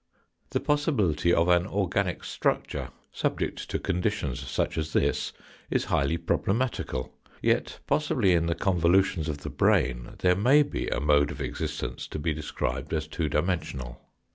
[0.49, 5.31] The possibility of an organic structure, subject to conditions such as this,
[5.69, 10.99] is highly problematical; yet, possibly in the convolutions of the brain there may be a
[10.99, 14.01] mode of existence to be described as two dimensional.